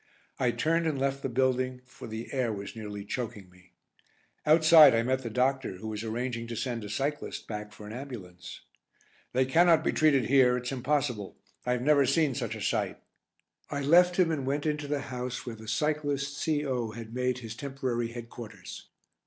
I 0.39 0.49
turned 0.49 0.87
and 0.87 0.97
left 0.97 1.21
the 1.21 1.29
building, 1.29 1.81
for 1.85 2.07
the 2.07 2.33
air 2.33 2.51
was 2.51 2.75
nearly 2.75 3.05
choking 3.05 3.51
me. 3.51 3.73
Outside 4.47 4.95
I 4.95 5.03
met 5.03 5.21
the 5.21 5.29
doctor, 5.29 5.75
who 5.77 5.89
was 5.89 6.03
arranging 6.03 6.47
to 6.47 6.55
send 6.55 6.83
a 6.83 6.89
cyclist 6.89 7.47
back 7.47 7.71
for 7.71 7.85
an 7.85 7.93
ambulance. 7.93 8.61
"They 9.33 9.45
cannot 9.45 9.83
be 9.83 9.91
treated 9.91 10.25
here, 10.25 10.57
it's 10.57 10.71
impossible. 10.71 11.37
I've 11.67 11.83
never 11.83 12.07
seen 12.07 12.33
such 12.33 12.55
a 12.55 12.61
sight." 12.63 12.97
I 13.69 13.81
left 13.81 14.17
him 14.17 14.31
and 14.31 14.43
went 14.43 14.65
into 14.65 14.87
the 14.87 15.01
house 15.01 15.45
where 15.45 15.55
the 15.55 15.67
cyclist 15.67 16.35
C.O. 16.39 16.93
had 16.93 17.13
made 17.13 17.37
his 17.37 17.55
temporary 17.55 18.07
headquarters. 18.07 18.87